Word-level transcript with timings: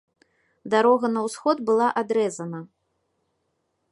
Дарога 0.73 1.11
на 1.17 1.21
ўсход 1.27 1.57
была 1.69 1.87
адрэзана. 2.03 2.59